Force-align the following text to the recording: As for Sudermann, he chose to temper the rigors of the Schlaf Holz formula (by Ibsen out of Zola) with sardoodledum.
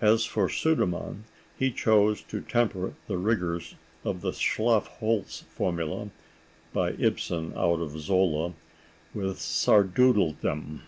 As 0.00 0.24
for 0.24 0.48
Sudermann, 0.48 1.24
he 1.58 1.72
chose 1.72 2.22
to 2.28 2.40
temper 2.40 2.94
the 3.08 3.18
rigors 3.18 3.74
of 4.04 4.20
the 4.20 4.30
Schlaf 4.30 4.86
Holz 4.86 5.42
formula 5.48 6.10
(by 6.72 6.92
Ibsen 6.92 7.52
out 7.56 7.80
of 7.80 7.98
Zola) 7.98 8.52
with 9.12 9.38
sardoodledum. 9.40 10.82